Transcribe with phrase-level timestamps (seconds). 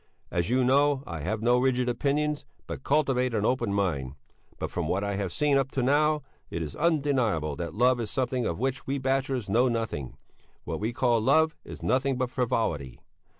[0.31, 4.15] As you know, I have no rigid opinions, but cultivate an open mind;
[4.57, 8.09] but from what I have seen up to now, it is undeniable that love is
[8.09, 10.17] something of which we bachelors know nothing
[10.63, 12.99] what we call love is nothing but frivolity.